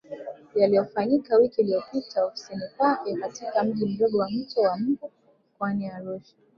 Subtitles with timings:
[0.55, 5.11] Yaliyofanyika wiki iliyopita ofisini kwake katika Mji mdogo wa Mto wa Mbu
[5.55, 6.35] mkoani Arusha